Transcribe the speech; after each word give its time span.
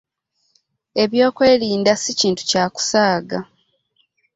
Ebyokwerinda 1.03 1.93
si 2.01 2.11
kintu 2.19 2.41
kya 2.49 2.63
kusaaga. 2.75 3.39